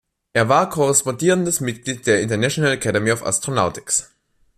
[0.33, 4.11] Er war korrespondierendes Mitglied der International Academy of Astronautics.